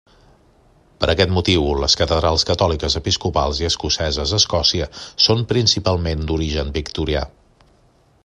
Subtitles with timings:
[1.03, 4.89] Per aquest motiu, les catedrals catòliques episcopals i escoceses d'Escòcia
[5.27, 7.23] són principalment d'origen victorià.